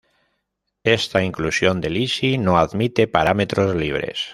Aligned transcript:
Esta 0.97 1.23
inclusión 1.23 1.79
de 1.79 1.91
Lisi 1.91 2.39
no 2.39 2.57
admite 2.57 3.07
parámetros 3.07 3.75
libres. 3.75 4.29